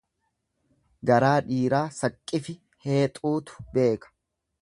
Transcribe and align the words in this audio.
Garaa 1.09 1.33
dhiiraa 1.49 1.83
saqqifi 1.99 2.57
heexuutu 2.89 3.69
beeka. 3.77 4.13